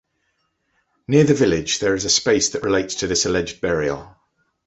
Near 1.07 1.25
the 1.25 1.35
village 1.35 1.77
there 1.77 1.93
is 1.93 2.05
a 2.05 2.09
space 2.09 2.49
that 2.53 2.63
relates 2.63 2.95
to 2.95 3.05
this 3.07 3.27
alleged 3.27 3.61
burial. 3.61 4.15